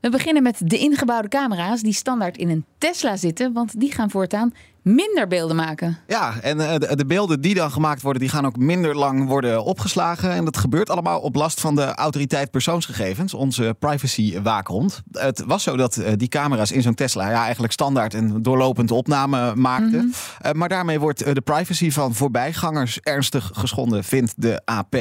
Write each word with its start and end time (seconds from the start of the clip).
We 0.00 0.10
beginnen 0.10 0.42
met 0.42 0.60
de 0.64 0.78
ingebouwde 0.78 1.28
camera's 1.28 1.82
die 1.82 1.92
standaard 1.92 2.36
in 2.36 2.48
een 2.48 2.64
Tesla 2.78 3.16
zitten, 3.16 3.52
want 3.52 3.80
die 3.80 3.92
gaan 3.92 4.10
voortaan 4.10 4.54
minder 4.94 5.26
beelden 5.26 5.56
maken. 5.56 5.98
Ja, 6.06 6.40
en 6.40 6.58
uh, 6.58 6.74
de, 6.74 6.96
de, 6.96 7.06
beelden 7.06 7.40
die 7.40 7.54
dan 7.54 7.70
gemaakt 7.70 8.02
worden, 8.02 8.22
die 8.22 8.30
gaan 8.30 8.46
ook 8.46 8.56
minder 8.56 8.96
lang 8.96 9.26
worden 9.26 9.64
opgeslagen. 9.64 10.30
En 10.30 10.44
dat 10.44 10.56
gebeurt 10.56 10.90
allemaal 10.90 11.20
op 11.20 11.34
last 11.34 11.60
van 11.60 11.74
de 11.74 11.94
autoriteit 11.94 12.50
persoonsgegevens, 12.50 13.34
onze 13.34 13.76
privacy-waakhond. 13.78 15.02
Het 15.12 15.42
was 15.46 15.62
zo 15.62 15.76
dat 15.76 15.96
uh, 15.96 16.08
die 16.16 16.28
camera's 16.28 16.70
in 16.70 16.82
zo'n 16.82 16.94
Tesla 16.94 17.30
ja, 17.30 17.42
eigenlijk 17.42 17.72
standaard 17.72 18.14
een 18.14 18.42
doorlopend 18.42 18.90
opname 18.90 19.54
maakten. 19.54 20.00
-hmm. 20.00 20.12
uh, 20.46 20.52
maar 20.52 20.68
daarmee 20.68 21.00
wordt 21.00 21.34
de 21.34 21.40
privacy 21.40 21.90
van 21.90 22.14
voorbijgangers 22.14 23.00
ernstig 23.00 23.50
geschonden, 23.54 24.04
vindt 24.04 24.34
de 24.36 24.60
AP. 24.64 24.96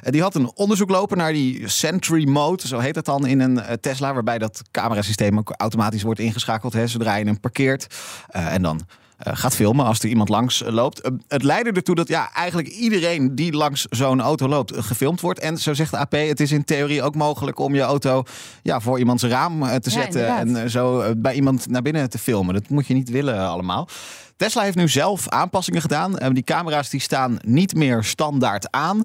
die 0.00 0.22
had 0.22 0.34
een 0.34 0.50
onderzoek 0.54 0.90
lopen 0.90 1.16
naar 1.16 1.32
die 1.32 1.68
Sentry 1.68 2.28
Mode, 2.28 2.66
zo 2.66 2.78
heet 2.78 2.94
dat 2.94 3.04
dan 3.04 3.26
in 3.26 3.40
een 3.40 3.60
Tesla, 3.80 4.12
waarbij 4.12 4.38
dat 4.38 4.62
camerasysteem 4.70 5.38
ook 5.38 5.54
automatisch 5.56 6.02
wordt 6.02 6.20
ingeschakeld 6.20 6.72
hè, 6.72 6.86
zodra 6.86 7.16
je 7.16 7.24
hem 7.24 7.40
parkeert. 7.40 7.86
en 8.28 8.62
dan 8.62 8.80
gaat 9.22 9.54
filmen 9.54 9.86
als 9.86 9.98
er 9.98 10.08
iemand 10.08 10.28
langs 10.28 10.62
uh, 10.62 10.68
loopt. 10.68 11.06
Uh, 11.06 11.12
het 11.28 11.42
leidde 11.42 11.72
ertoe 11.72 11.94
dat 11.94 12.08
ja, 12.08 12.32
eigenlijk 12.32 12.68
iedereen 12.68 13.34
die 13.34 13.52
langs 13.52 13.86
zo'n 13.90 14.20
auto 14.20 14.48
loopt 14.48 14.72
gefilmd 14.76 15.20
wordt. 15.20 15.40
En 15.40 15.58
zo 15.58 15.74
zegt 15.74 15.90
de 15.90 15.96
AP, 15.96 16.12
het 16.12 16.40
is 16.40 16.52
in 16.52 16.64
theorie 16.64 17.02
ook 17.02 17.14
mogelijk 17.14 17.58
om 17.58 17.74
je 17.74 17.80
auto 17.80 18.22
ja, 18.62 18.80
voor 18.80 18.98
iemands 18.98 19.22
raam 19.22 19.80
te 19.80 19.90
zetten. 19.90 20.22
Ja, 20.22 20.38
en 20.38 20.70
zo 20.70 21.14
bij 21.16 21.34
iemand 21.34 21.68
naar 21.68 21.82
binnen 21.82 22.10
te 22.10 22.18
filmen. 22.18 22.54
Dat 22.54 22.68
moet 22.68 22.86
je 22.86 22.94
niet 22.94 23.10
willen 23.10 23.48
allemaal. 23.48 23.88
Tesla 24.36 24.62
heeft 24.62 24.76
nu 24.76 24.88
zelf 24.88 25.28
aanpassingen 25.28 25.80
gedaan. 25.80 26.14
die 26.32 26.42
camera's 26.42 26.90
die 26.90 27.00
staan 27.00 27.38
niet 27.44 27.74
meer 27.74 28.04
standaard 28.04 28.70
aan. 28.70 29.02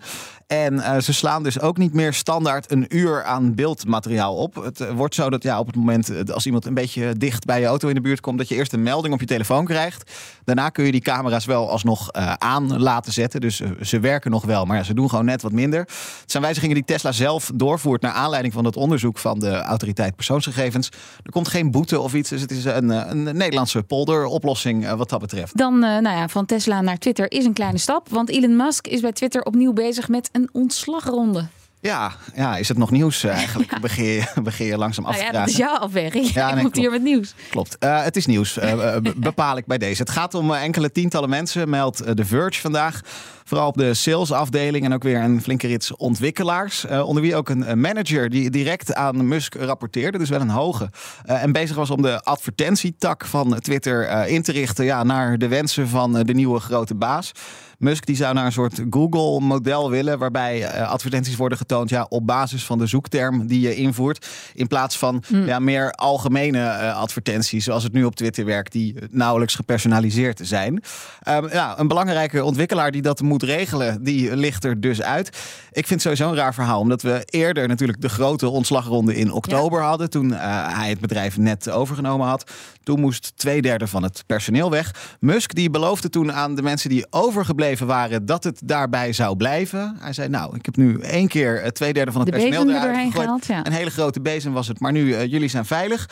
En 0.48 1.04
ze 1.04 1.14
slaan 1.14 1.44
dus 1.44 1.60
ook 1.60 1.78
niet 1.78 1.94
meer 1.94 2.14
standaard 2.14 2.72
een 2.72 2.86
uur 2.90 3.24
aan 3.24 3.56
beeldmateriaal 3.56 4.36
op. 4.36 4.56
Het 4.56 4.94
wordt 4.94 5.16
zo 5.16 5.30
dat 5.30 5.44
ja, 5.44 5.60
op 5.60 5.68
het 5.68 5.76
moment 5.76 6.32
als 6.32 6.46
iemand 6.46 6.66
een 6.66 6.74
beetje 6.74 7.14
dicht 7.18 7.46
bij 7.46 7.60
je 7.60 7.66
auto 7.66 7.88
in 7.88 7.96
de 7.96 8.02
buurt 8.02 8.20
komt, 8.20 8.38
dat 8.38 8.48
je 8.48 8.56
eerst 8.56 8.74
een 8.74 8.84
melding 8.84 9.14
op 9.14 9.20
je 9.20 9.26
telefoon 9.26 9.66
krijgt. 9.66 10.05
Daarna 10.44 10.70
kun 10.70 10.86
je 10.86 10.92
die 10.92 11.02
camera's 11.02 11.46
wel 11.46 11.70
alsnog 11.70 12.12
aan 12.38 12.82
laten 12.82 13.14
zetten. 13.14 13.42
Dus 13.42 13.62
ze 13.82 14.00
werken 14.00 14.32
nog 14.32 14.46
wel, 14.46 14.66
maar 14.66 14.78
ja, 14.78 14.84
ze 14.84 14.94
doen 14.94 15.10
gewoon 15.10 15.26
net 15.26 15.42
wat 15.42 15.52
minder. 15.52 15.80
Het 15.80 16.32
zijn 16.32 16.44
wijzigingen 16.44 16.76
die 16.76 16.86
Tesla 16.86 17.12
zelf 17.12 17.52
doorvoert 17.56 18.02
naar 18.02 18.12
aanleiding 18.12 18.54
van 18.54 18.66
het 18.66 18.76
onderzoek 18.76 19.18
van 19.18 19.40
de 19.40 19.62
autoriteit 19.62 20.16
persoonsgegevens. 20.16 20.90
Er 21.24 21.32
komt 21.32 21.48
geen 21.48 21.72
boete 21.72 22.00
of 22.00 22.14
iets, 22.14 22.30
dus 22.30 22.42
het 22.42 22.52
is 22.52 22.66
een, 22.66 22.90
een 22.90 23.24
Nederlandse 23.24 23.84
polderoplossing 23.84 24.90
wat 24.92 25.10
dat 25.10 25.20
betreft. 25.20 25.58
Dan, 25.58 25.80
nou 25.80 26.10
ja, 26.10 26.28
van 26.28 26.46
Tesla 26.46 26.82
naar 26.82 26.98
Twitter 26.98 27.32
is 27.32 27.46
een 27.46 27.54
kleine 27.54 27.78
stap, 27.78 28.10
want 28.10 28.30
Elon 28.30 28.56
Musk 28.56 28.88
is 28.88 29.02
bij 29.02 29.12
Twitter 29.12 29.44
opnieuw 29.44 29.74
bezig 29.74 30.08
met 30.08 30.30
een 30.32 30.50
ontslagronde. 30.52 31.48
Ja, 31.86 32.12
ja, 32.36 32.58
is 32.58 32.68
het 32.68 32.78
nog 32.78 32.92
nieuws 32.92 33.24
eigenlijk? 33.44 33.72
Ja. 33.72 33.80
Begin, 33.80 34.06
je, 34.06 34.24
begin 34.44 34.66
je 34.66 34.78
langzaam 34.78 35.06
af 35.06 35.16
te 35.16 35.22
nou 35.22 35.34
ja, 35.34 35.40
dat 35.40 35.50
is 35.50 35.58
jouw 35.58 35.76
afweging. 35.76 36.30
Ja, 36.30 36.50
nee, 36.54 36.64
komt 36.64 36.76
hier 36.76 36.92
met 36.92 37.02
nieuws. 37.02 37.34
Klopt. 37.50 37.78
Uh, 37.80 38.04
het 38.04 38.16
is 38.16 38.26
nieuws. 38.26 38.58
Uh, 38.58 38.96
bepaal 39.16 39.58
ik 39.58 39.66
bij 39.66 39.78
deze. 39.78 40.02
Het 40.02 40.12
gaat 40.12 40.34
om 40.34 40.54
enkele 40.54 40.92
tientallen 40.92 41.30
mensen, 41.30 41.70
meldt 41.70 41.98
The 42.16 42.26
Verge 42.26 42.62
vandaag. 42.62 43.02
Vooral 43.44 43.68
op 43.68 43.78
de 43.78 43.94
salesafdeling 43.94 44.86
en 44.86 44.94
ook 44.94 45.04
weer 45.04 45.22
een 45.22 45.42
flinke 45.42 45.68
rits 45.68 45.96
ontwikkelaars. 45.96 46.86
Onder 46.86 47.22
wie 47.22 47.36
ook 47.36 47.50
een 47.50 47.80
manager 47.80 48.30
die 48.30 48.50
direct 48.50 48.94
aan 48.94 49.28
Musk 49.28 49.56
rapporteerde. 49.56 50.18
Dus 50.18 50.30
wel 50.30 50.42
een 50.42 50.50
hoge. 50.50 50.90
En 51.26 51.52
bezig 51.52 51.76
was 51.76 51.90
om 51.90 52.02
de 52.02 52.22
advertentietak 52.22 53.26
van 53.26 53.60
Twitter 53.60 54.28
in 54.28 54.42
te 54.42 54.52
richten 54.52 54.86
ja, 54.86 55.04
naar 55.04 55.38
de 55.38 55.48
wensen 55.48 55.88
van 55.88 56.14
de 56.14 56.34
nieuwe 56.34 56.60
grote 56.60 56.96
baas. 56.96 57.32
Musk 57.78 58.06
die 58.06 58.16
zou 58.16 58.34
naar 58.34 58.46
een 58.46 58.52
soort 58.52 58.82
Google-model 58.90 59.90
willen, 59.90 60.20
waarbij 60.20 60.62
uh, 60.62 60.90
advertenties 60.90 61.36
worden 61.36 61.58
getoond 61.58 61.90
ja, 61.90 62.06
op 62.10 62.28
basis 62.28 62.66
van 62.66 62.78
de 62.78 62.86
zoekterm 62.86 63.48
die 63.48 63.60
je 63.60 63.76
invoert. 63.76 64.28
In 64.54 64.68
plaats 64.68 64.98
van 64.98 65.24
mm. 65.30 65.46
ja, 65.46 65.60
meer 65.60 65.92
algemene 65.92 66.60
uh, 66.60 66.98
advertenties, 66.98 67.64
zoals 67.64 67.84
het 67.84 67.94
nu 67.94 68.04
op 68.04 68.16
Twitter 68.16 68.46
werkt, 68.46 68.72
die 68.72 68.96
nauwelijks 69.10 69.56
gepersonaliseerd 69.56 70.40
zijn. 70.44 70.84
Um, 71.30 71.50
ja, 71.50 71.80
een 71.80 71.88
belangrijke 71.88 72.44
ontwikkelaar 72.44 72.92
die 72.92 73.02
dat 73.02 73.22
moet 73.22 73.44
regelen, 73.44 74.04
die 74.04 74.36
ligt 74.36 74.64
er 74.64 74.82
dus 74.82 75.02
uit. 75.02 75.28
Ik 75.72 75.88
vind 75.88 75.90
het 75.90 76.02
sowieso 76.02 76.30
een 76.30 76.36
raar 76.36 76.54
verhaal, 76.54 76.80
omdat 76.80 77.02
we 77.02 77.22
eerder 77.26 77.68
natuurlijk 77.68 78.02
de 78.02 78.10
grote 78.10 78.50
ontslagronde 78.50 79.16
in 79.16 79.32
oktober 79.32 79.80
ja. 79.80 79.88
hadden, 79.88 80.10
toen 80.10 80.30
uh, 80.30 80.38
hij 80.78 80.90
het 80.90 81.00
bedrijf 81.00 81.38
net 81.38 81.70
overgenomen 81.70 82.28
had. 82.28 82.52
Toen 82.84 83.00
moest 83.00 83.32
twee 83.36 83.62
derde 83.62 83.88
van 83.88 84.04
het 84.04 84.24
personeel 84.26 84.70
weg. 84.70 85.16
Musk 85.20 85.54
die 85.56 85.70
beloofde 85.70 86.10
toen 86.10 86.34
aan 86.34 86.56
de 86.56 86.62
mensen 86.62 86.90
die 86.90 87.06
overgebleven 87.10 87.75
waren 87.80 88.26
dat 88.26 88.44
het 88.44 88.62
daarbij 88.64 89.14
zou 89.14 89.38
blijven. 89.38 89.96
Hij 90.00 90.14
zei, 90.14 90.30
nou, 90.30 90.56
ik 90.56 90.66
heb 90.66 90.76
nu 90.76 91.00
één 91.00 91.28
keer 91.28 91.72
twee 91.72 91.94
derde 91.94 92.12
van 92.12 92.22
het 92.22 92.32
de 92.32 92.38
personeel 92.38 92.70
eruit 92.70 92.96
gegooid. 92.96 93.14
Gehaald, 93.14 93.46
ja. 93.46 93.66
Een 93.66 93.72
hele 93.72 93.90
grote 93.92 94.22
bezem 94.22 94.54
was 94.54 94.68
het, 94.68 94.80
maar 94.80 94.92
nu, 94.92 95.06
uh, 95.06 95.26
jullie 95.26 95.50
zijn 95.50 95.66
veilig. 95.66 96.10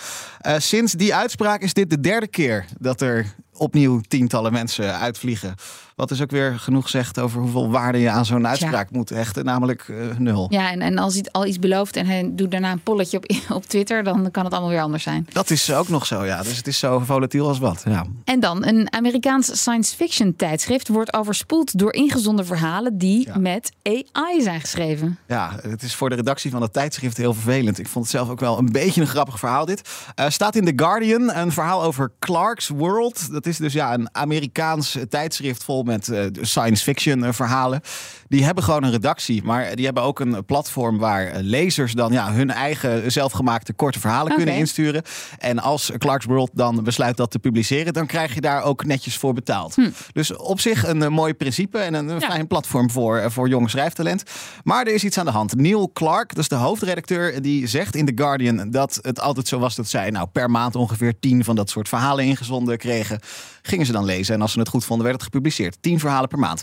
Uh, 0.48 0.54
sinds 0.58 0.94
die 0.94 1.16
uitspraak 1.16 1.62
is 1.62 1.74
dit 1.74 1.90
de 1.90 2.00
derde 2.00 2.28
keer 2.28 2.66
dat 2.80 3.02
er 3.02 3.34
opnieuw 3.58 4.02
tientallen 4.08 4.52
mensen 4.52 5.00
uitvliegen. 5.00 5.56
Wat 5.96 6.12
is 6.12 6.22
ook 6.22 6.32
weer 6.32 6.60
genoeg 6.60 6.90
zegt 6.90 7.20
over 7.20 7.42
hoeveel 7.42 7.70
waarde 7.70 7.98
je 7.98 8.10
aan 8.10 8.26
zo'n 8.26 8.48
uitspraak 8.48 8.90
ja. 8.92 8.98
moet 8.98 9.10
hechten, 9.10 9.46
namelijk 9.46 9.88
uh, 9.88 10.18
nul. 10.18 10.48
Ja, 10.50 10.72
en, 10.72 10.82
en 10.82 10.98
als 10.98 11.14
hij 11.14 11.26
al 11.32 11.46
iets 11.46 11.60
belooft 11.60 11.96
en 11.96 12.06
hij 12.06 12.32
doet 12.34 12.52
daarna 12.52 12.72
een 12.72 12.84
polletje 12.84 13.18
op, 13.18 13.26
op 13.58 13.66
Twitter, 13.66 14.04
dan 14.04 14.32
kan 14.32 14.44
het 14.44 14.54
allemaal 14.54 14.72
weer 14.72 14.82
anders 14.82 15.04
zijn. 15.04 15.28
Dat 15.32 15.50
is 15.50 15.74
ook 15.74 15.90
nog 15.90 16.06
zo, 16.06 16.26
ja. 16.26 16.44
Dus 16.44 16.58
het 16.58 16.68
is 16.68 16.80
zo 16.80 17.00
volatiel 17.00 17.48
als 17.48 17.60
wat. 17.60 17.82
Ja. 17.86 18.06
En 18.24 18.40
dan, 18.40 18.66
een 18.66 18.94
Amerikaans 18.94 19.62
science 19.62 19.96
fiction 19.96 20.36
tijdschrift 20.36 20.88
wordt 20.88 21.14
overspoeld 21.14 21.80
door 21.80 21.94
ingezonden 21.94 22.46
verhalen 22.46 22.98
die 22.98 23.28
ja. 23.28 23.38
met 23.38 23.72
AI 23.84 24.42
zijn 24.42 24.60
geschreven. 24.60 25.18
Ja, 25.28 25.60
het 25.62 25.84
is 25.84 25.96
voor 25.96 26.10
de 26.10 26.16
redactie 26.16 26.52
van 26.52 26.60
dat 26.60 26.74
tijdschrift 26.74 27.18
heel 27.18 27.34
vervelend. 27.34 27.80
Ik 27.80 27.88
vond 27.88 28.06
het 28.06 28.14
zelf 28.14 28.30
ook 28.30 28.40
wel 28.40 28.58
een 28.58 28.72
beetje 28.72 29.02
een 29.02 29.08
grappig 29.08 29.40
verhaal 29.40 29.66
dit. 29.66 29.90
Uh, 30.20 30.30
staat 30.30 30.56
in 30.56 30.66
The 30.66 30.74
Guardian 30.76 31.34
een 31.34 31.52
verhaal 31.52 31.84
over 31.84 32.12
Clark's 32.20 32.68
World. 32.68 33.43
Dat 33.44 33.54
is 33.54 33.60
dus 33.60 33.74
ja, 33.74 33.94
een 33.94 34.10
Amerikaans 34.12 34.98
tijdschrift 35.10 35.64
vol 35.64 35.84
met 35.84 36.08
uh, 36.08 36.26
science 36.42 36.84
fiction 36.84 37.24
uh, 37.24 37.32
verhalen. 37.32 37.82
Die 38.28 38.44
hebben 38.44 38.64
gewoon 38.64 38.84
een 38.84 38.92
redactie, 38.92 39.44
maar 39.44 39.76
die 39.76 39.86
hebben 39.86 40.04
ook 40.04 40.20
een 40.20 40.46
platform 40.46 40.98
waar 40.98 41.32
lezers 41.36 41.94
dan 41.94 42.12
ja, 42.12 42.34
hun 42.34 42.52
eigen 42.52 43.12
zelfgemaakte 43.12 43.74
korte 43.74 44.00
verhalen 44.00 44.26
okay. 44.26 44.38
kunnen 44.38 44.56
insturen. 44.56 45.04
En 45.38 45.60
als 45.60 45.92
Clark's 45.98 46.26
World 46.26 46.50
dan 46.54 46.84
besluit 46.84 47.18
dat 47.18 47.32
te 47.32 47.40
publiceren, 47.40 47.94
dan 47.94 48.06
krijg 48.06 48.34
je 48.34 48.42
daar 48.42 48.64
ook 48.64 48.86
netjes 48.86 49.18
voor 49.18 49.34
betaald. 49.34 49.76
Hm. 49.76 49.90
Dus 50.12 50.36
op 50.36 50.60
zich 50.60 50.88
een 50.88 51.14
mooi 51.14 51.34
principe 51.34 51.78
en 51.78 51.94
een, 51.94 52.08
een 52.08 52.20
ja. 52.20 52.30
fijn 52.30 52.48
platform 52.48 52.92
voor, 52.92 53.32
voor 53.32 53.50
jong 53.50 53.70
schrijftalent. 53.70 54.24
Maar 54.64 54.86
er 54.86 54.94
is 54.94 55.04
iets 55.04 55.18
aan 55.18 55.26
de 55.26 55.32
hand. 55.32 55.56
Neil 55.56 55.92
Clark, 55.94 56.30
dat 56.30 56.38
is 56.38 56.48
de 56.48 56.56
hoofdredacteur, 56.56 57.42
die 57.42 57.68
zegt 57.68 57.96
in 57.96 58.06
The 58.06 58.12
Guardian 58.16 58.72
dat 58.72 59.00
het 59.02 59.20
altijd 59.20 59.48
zo 59.48 59.60
was 59.60 59.76
dat 59.76 59.88
zij 59.88 60.10
nou 60.10 60.28
per 60.32 60.52
maand 60.52 60.76
ongeveer 60.76 61.20
tien 61.20 61.44
van 61.44 61.56
dat 61.56 61.70
soort 61.70 61.90
verhalen 61.90 62.26
ingezonden 62.26 62.78
kregen. 62.78 63.20
Gingen 63.62 63.86
ze 63.86 63.92
dan 63.92 64.06
lezen 64.06 64.36
en 64.36 64.42
als 64.42 64.52
ze 64.52 64.60
het 64.60 64.68
goed 64.68 64.86
vonden, 64.86 65.06
werd 65.06 65.18
het 65.18 65.26
gepubliceerd. 65.26 65.78
10 65.82 66.00
verhalen 66.00 66.30
per 66.30 66.40
maand. 66.40 66.62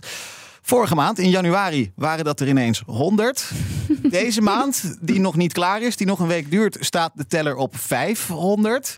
Vorige 0.62 0.94
maand, 0.94 1.18
in 1.18 1.30
januari, 1.30 1.92
waren 1.96 2.24
dat 2.24 2.40
er 2.40 2.48
ineens 2.48 2.82
100. 2.86 3.50
Deze 4.10 4.40
maand, 4.40 4.96
die 5.00 5.20
nog 5.20 5.36
niet 5.36 5.52
klaar 5.52 5.82
is, 5.82 5.96
die 5.96 6.06
nog 6.06 6.18
een 6.18 6.26
week 6.26 6.50
duurt, 6.50 6.76
staat 6.80 7.12
de 7.14 7.26
teller 7.26 7.56
op 7.56 7.76
500. 7.76 8.96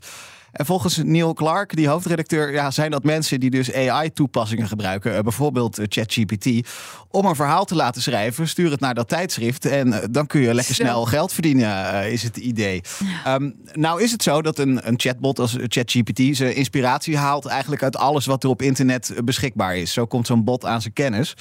En 0.52 0.66
volgens 0.66 0.96
Neil 0.96 1.34
Clark, 1.34 1.76
die 1.76 1.88
hoofdredacteur, 1.88 2.52
ja, 2.52 2.70
zijn 2.70 2.90
dat 2.90 3.04
mensen 3.04 3.40
die 3.40 3.50
dus 3.50 3.72
AI-toepassingen 3.72 4.68
gebruiken, 4.68 5.22
bijvoorbeeld 5.22 5.78
ChatGPT, 5.82 6.68
om 7.08 7.24
een 7.24 7.34
verhaal 7.34 7.64
te 7.64 7.74
laten 7.74 8.02
schrijven. 8.02 8.48
Stuur 8.48 8.70
het 8.70 8.80
naar 8.80 8.94
dat 8.94 9.08
tijdschrift 9.08 9.64
en 9.64 10.08
dan 10.10 10.26
kun 10.26 10.40
je 10.40 10.54
lekker 10.54 10.74
snel 10.74 11.04
geld 11.04 11.32
verdienen, 11.32 12.12
is 12.12 12.22
het 12.22 12.36
idee. 12.36 12.80
Um, 13.26 13.54
nou 13.72 14.02
is 14.02 14.12
het 14.12 14.22
zo 14.22 14.42
dat 14.42 14.58
een, 14.58 14.88
een 14.88 15.00
chatbot 15.00 15.38
als 15.38 15.56
ChatGPT 15.58 16.36
zijn 16.36 16.54
inspiratie 16.54 17.16
haalt 17.16 17.46
eigenlijk 17.46 17.82
uit 17.82 17.96
alles 17.96 18.26
wat 18.26 18.44
er 18.44 18.50
op 18.50 18.62
internet 18.62 19.14
beschikbaar 19.24 19.76
is. 19.76 19.92
Zo 19.92 20.06
komt 20.06 20.26
zo'n 20.26 20.44
bot 20.44 20.64
aan 20.64 20.80
zijn 20.80 20.92
kennis. 20.92 21.34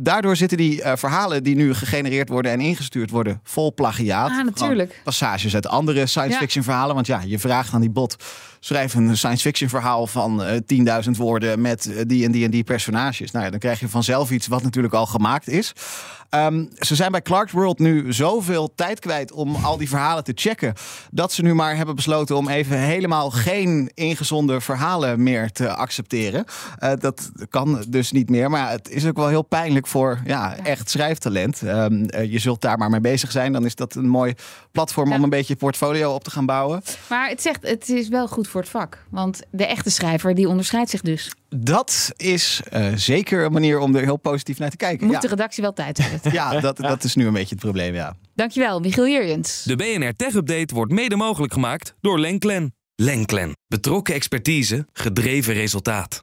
Daardoor 0.00 0.36
zitten 0.36 0.58
die 0.58 0.80
uh, 0.80 0.92
verhalen 0.96 1.42
die 1.42 1.56
nu 1.56 1.74
gegenereerd 1.74 2.28
worden 2.28 2.52
en 2.52 2.60
ingestuurd 2.60 3.10
worden 3.10 3.40
vol 3.42 3.74
plagiaat. 3.74 4.30
Ah, 4.30 4.44
natuurlijk. 4.44 5.00
Passages 5.04 5.54
uit 5.54 5.66
andere 5.66 6.06
science 6.06 6.38
fiction 6.38 6.64
ja. 6.64 6.70
verhalen. 6.70 6.94
Want 6.94 7.06
ja, 7.06 7.20
je 7.26 7.38
vraagt 7.38 7.72
aan 7.72 7.80
die 7.80 7.90
bot: 7.90 8.16
schrijf 8.64 8.94
een 8.94 9.16
science 9.16 9.42
fiction 9.42 9.68
verhaal 9.68 10.06
van 10.06 10.42
uh, 10.42 11.02
10.000 11.04 11.10
woorden 11.10 11.60
met 11.60 11.90
die 12.06 12.24
en 12.24 12.32
die 12.32 12.44
en 12.44 12.50
die 12.50 12.64
personages. 12.64 13.30
Nou 13.30 13.44
ja, 13.44 13.50
dan 13.50 13.60
krijg 13.60 13.80
je 13.80 13.88
vanzelf 13.88 14.30
iets 14.30 14.46
wat 14.46 14.62
natuurlijk 14.62 14.94
al 14.94 15.06
gemaakt 15.06 15.48
is. 15.48 15.72
Ehm, 16.34 16.64
ze 16.78 16.94
zijn 16.94 17.10
bij 17.10 17.22
Clark's 17.22 17.52
World 17.52 17.78
nu 17.78 18.12
zoveel 18.12 18.74
tijd 18.74 19.00
kwijt 19.00 19.32
om 19.32 19.54
al 19.54 19.76
die 19.76 19.88
verhalen 19.88 20.24
te 20.24 20.32
checken. 20.34 20.74
Dat 21.10 21.32
ze 21.32 21.42
nu 21.42 21.54
maar 21.54 21.76
hebben 21.76 21.94
besloten 21.94 22.36
om 22.36 22.48
even 22.48 22.78
helemaal 22.78 23.30
geen 23.30 23.90
ingezonde 23.94 24.60
verhalen 24.60 25.22
meer 25.22 25.50
te 25.50 25.74
accepteren. 25.74 26.44
Uh, 26.82 26.92
dat 26.98 27.30
kan 27.50 27.84
dus 27.88 28.12
niet 28.12 28.30
meer. 28.30 28.50
Maar 28.50 28.70
het 28.70 28.90
is 28.90 29.06
ook 29.06 29.16
wel 29.16 29.28
heel 29.28 29.42
pijnlijk 29.42 29.86
voor 29.86 30.20
ja, 30.24 30.56
echt 30.56 30.90
schrijftalent. 30.90 31.62
Um, 31.62 32.06
je 32.28 32.38
zult 32.38 32.60
daar 32.60 32.78
maar 32.78 32.90
mee 32.90 33.00
bezig 33.00 33.30
zijn. 33.30 33.52
Dan 33.52 33.64
is 33.64 33.74
dat 33.74 33.94
een 33.94 34.08
mooi 34.08 34.34
platform 34.72 35.12
om 35.12 35.22
een 35.22 35.30
beetje 35.30 35.56
portfolio 35.56 36.14
op 36.14 36.24
te 36.24 36.30
gaan 36.30 36.46
bouwen. 36.46 36.82
Maar 37.08 37.28
het, 37.28 37.42
zegt, 37.42 37.68
het 37.68 37.88
is 37.88 38.08
wel 38.08 38.28
goed 38.28 38.48
voor 38.48 38.53
het 38.60 38.70
vak. 38.70 39.04
Want 39.10 39.42
de 39.50 39.66
echte 39.66 39.90
schrijver 39.90 40.34
die 40.34 40.48
onderscheidt 40.48 40.90
zich 40.90 41.00
dus. 41.00 41.32
Dat 41.48 42.12
is 42.16 42.60
uh, 42.72 42.86
zeker 42.94 43.44
een 43.44 43.52
manier 43.52 43.78
om 43.78 43.96
er 43.96 44.02
heel 44.02 44.16
positief 44.16 44.58
naar 44.58 44.70
te 44.70 44.76
kijken. 44.76 45.06
Moet 45.06 45.22
de 45.22 45.28
redactie 45.28 45.62
wel 45.62 45.72
tijd 45.72 45.98
hebben. 45.98 46.32
ja, 46.32 46.60
dat, 46.60 46.76
dat 46.76 47.04
is 47.04 47.14
nu 47.14 47.26
een 47.26 47.32
beetje 47.32 47.54
het 47.54 47.64
probleem, 47.64 47.94
ja. 47.94 48.16
Dankjewel, 48.34 48.80
Michiel 48.80 49.08
Jurjens. 49.08 49.62
De 49.62 49.76
BNR 49.76 50.12
Tech 50.16 50.34
Update 50.34 50.74
wordt 50.74 50.92
mede 50.92 51.16
mogelijk 51.16 51.52
gemaakt 51.52 51.94
door 52.00 52.18
Lenklen. 52.18 52.74
Lenklen. 52.96 53.56
Betrokken 53.66 54.14
expertise, 54.14 54.86
gedreven 54.92 55.54
resultaat. 55.54 56.22